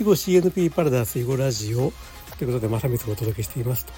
[0.00, 1.92] 囲碁 CNP パラダイス囲碁ラジオ
[2.38, 3.92] ということで正光がお届けしていますと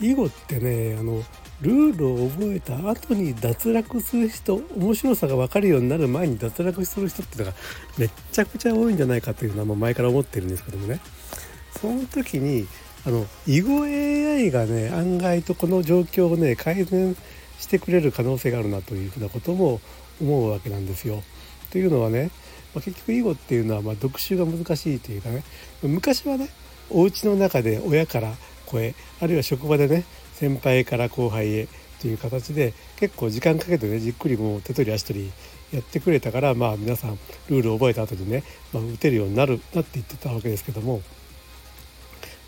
[0.00, 1.22] 囲碁ってねあの
[1.62, 7.56] ルールを覚えた後に脱落する人面白さが分かるようになる前に脱落する人っていうのが
[7.96, 11.00] めっちゃくちゃ多いんじゃないかというのはもう前から思ってるんですけどもね
[11.80, 12.66] その時に
[13.06, 17.16] あの囲碁 AI がね案外とこの状況をね改善
[17.58, 19.80] してくれる可能性があるなというふうなことも
[20.20, 21.22] 思うわけなんですよ。
[21.70, 22.30] というのはね、
[22.74, 25.42] まあ、結局囲碁っていうのはまあ読習が難しいというかね。
[25.82, 26.48] 昔はね
[26.90, 28.32] お家の中で親から
[28.66, 30.04] 子へあるいは職場でね
[30.34, 31.68] 先輩から後輩へ
[32.00, 35.32] という形で結構時間かけてねじっくりもう手取り足取り
[35.72, 38.42] やってくれたからまあ皆さんルールを覚えた後にね、
[38.72, 41.00] まあ、打てるようになるなって言ってたわけですけども、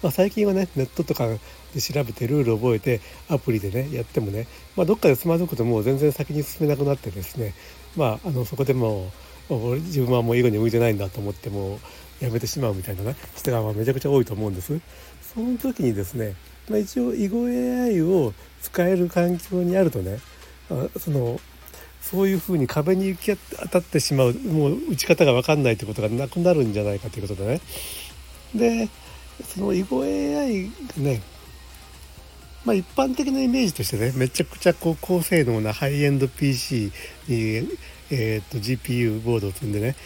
[0.03, 1.29] まあ、最近はねネットとか
[1.75, 7.55] で調べてルールを覚えてアプリでねやってもね、まあ、どっかでつまずくともう全然先に進めなくなってですね
[7.97, 9.11] まああのそこでもう
[9.49, 11.77] 自分はもう囲碁に向いてないんだと思っても
[12.21, 14.81] うやめてしまうみたいなね人がめちゃくちゃ多いと思うんです。
[15.35, 16.35] その時にですね、
[16.69, 20.19] まあ、一応囲碁 AI を使える環境にあるとね
[20.99, 21.41] その
[22.01, 27.61] そういうふうに壁に行き当たってしまうもう打ち方が分かんないってことがなくなるんじゃないかということでね
[28.55, 28.89] で
[29.43, 31.23] その囲碁 AI ね
[32.65, 36.93] まあ、一般的なイメージとしてねめちゃくちゃこう高性能なハイエンド PC
[37.29, 37.69] に、
[38.11, 39.97] えー、と GPU ボードを積んでね、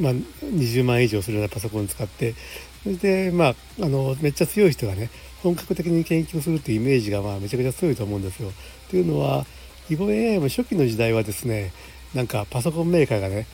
[0.00, 2.34] まあ、20万以上するようなパソコンを使って
[2.82, 5.10] それでまああのめっちゃ強い人がね
[5.42, 8.50] 本格的に研究するっていうイメージがまあめちゃくちゃ強いと思うんですよ。
[8.90, 9.44] というのは
[9.90, 11.72] 囲碁 AI も初期の時代はですね
[12.14, 13.46] なんかパソコンメーカーがね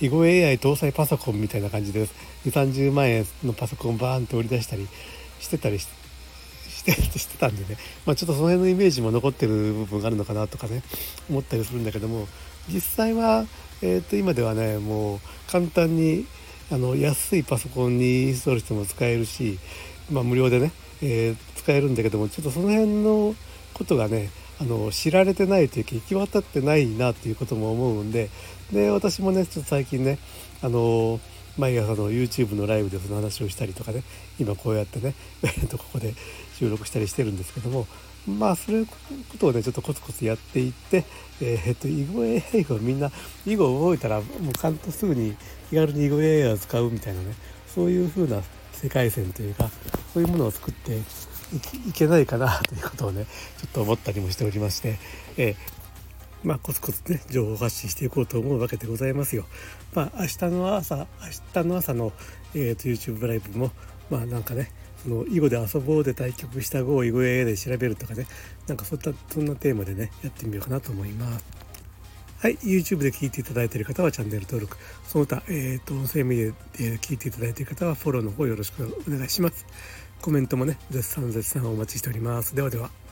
[0.00, 2.08] 囲碁 AI 搭載パソコンみたいな感じで2
[2.50, 4.88] 3 0万円のパソコンをバーンと売り出したり
[5.40, 6.03] してたりして
[6.92, 10.82] してしてたんでね、まあ、ちょっとその辺のイメージも残ってる部分があるのかなとかね。
[11.30, 12.26] 思ったりするんだけども。
[12.68, 13.46] 実際は、
[13.82, 16.26] えー、と今ではねもう簡単に
[16.70, 19.58] あの安いパソコンにインストールしても使えるし、
[20.10, 20.72] まあ、無料でね、
[21.02, 23.34] えー、使えるんだけどもちょっとその辺の
[23.74, 24.30] ことがね
[24.60, 28.30] あの知られてないというか行き渡ってないなっていうことも思うんで。
[28.72, 30.18] で私もねちょっと最近ね
[30.62, 31.20] あの
[31.58, 34.02] 毎朝の YouTube のライブでその話をしたりとかね
[34.38, 35.14] 今こうやってね
[35.70, 36.14] ここで
[36.58, 37.86] 収録したりしてるんですけども
[38.26, 38.94] まあそういうこ
[39.38, 41.04] とをねちょっとコツコツやっていって
[41.40, 43.10] えー、っと囲碁 AI をみんな
[43.46, 45.36] 囲碁を覚えたらもう簡単すぐに
[45.70, 47.34] 気軽に囲碁 AI を使うみたいなね
[47.72, 48.42] そういう風な
[48.72, 49.70] 世界線というか
[50.12, 50.96] そういうものを作って
[51.88, 53.26] いけないかなということをね
[53.58, 54.98] ちょっと思ったりもしておりまして、
[55.36, 55.56] えー、
[56.44, 59.46] まあ、コツコツね情報発信していこうと思うわけでございますよ。
[59.94, 62.12] まあ、明日の朝明日の朝の、
[62.54, 63.70] えーと、YouTube ライブも
[64.10, 64.70] まあなんかね
[65.02, 68.26] その囲碁で遊ぼうで対局した碁を囲碁 AI で調べるとかね
[68.66, 71.44] なんかそういったそんなテーマでねやってみようかなと思います。
[72.44, 79.64] はい、YouTube で聞いていただいている方はチャンネル登録、その他、えーと、音声メディアで聞いていただいている方はフォローの方よろしくお願いします。
[80.20, 82.54] コメントもね、絶賛絶賛お待ちしております。
[82.54, 83.03] ではでは。